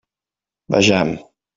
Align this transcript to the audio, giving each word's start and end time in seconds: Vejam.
Vejam. 0.69 1.09